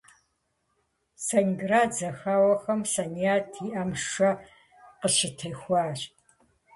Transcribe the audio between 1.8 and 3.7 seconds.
зэхэуэхэм Саният и